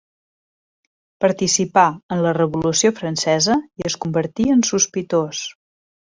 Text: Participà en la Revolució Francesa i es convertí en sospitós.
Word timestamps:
Participà 1.25 1.83
en 2.15 2.23
la 2.27 2.31
Revolució 2.37 2.91
Francesa 3.01 3.57
i 3.81 3.85
es 3.91 3.97
convertí 4.07 4.47
en 4.55 4.65
sospitós. 4.71 5.43